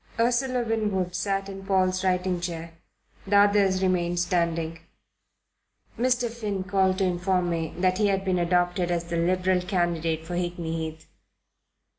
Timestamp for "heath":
10.75-11.07